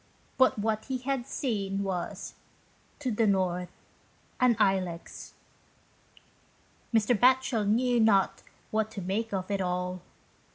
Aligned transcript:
But 0.39 0.57
what 0.57 0.85
he 0.85 0.97
had 0.97 1.27
seen 1.27 1.83
was" 1.83 2.33
to 3.01 3.11
the 3.11 3.27
north, 3.27 3.69
an 4.39 4.55
Ilex." 4.59 5.35
Mr. 6.91 7.15
Batchel 7.15 7.67
knew 7.67 7.99
not 7.99 8.41
what 8.71 8.89
to 8.89 9.01
make 9.03 9.31
of 9.31 9.51
it 9.51 9.61
all. 9.61 10.01